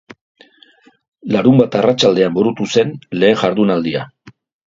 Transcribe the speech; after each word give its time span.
Larunbat 1.35 1.77
arratsaldean 1.81 2.35
burutu 2.39 2.67
zen 2.77 2.95
lehen 3.19 3.39
jardunaldia. 3.45 4.05